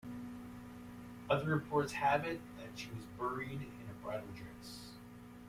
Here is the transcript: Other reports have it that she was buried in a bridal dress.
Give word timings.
Other 1.29 1.45
reports 1.53 1.93
have 1.93 2.25
it 2.25 2.41
that 2.57 2.75
she 2.75 2.89
was 2.89 3.05
buried 3.19 3.61
in 3.61 3.87
a 3.87 4.03
bridal 4.03 4.25
dress. 4.35 4.93